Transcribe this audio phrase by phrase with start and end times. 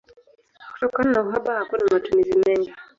[0.73, 2.73] Kutokana na uhaba hakuna matumizi mengi.